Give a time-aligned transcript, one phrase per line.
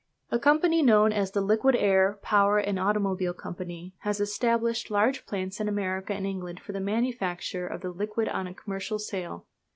[0.31, 5.59] A company, known as the Liquid Air, Power and Automobile Company, has established large plants
[5.59, 9.45] in America and England for the manufacture of the liquid on a commercial scale.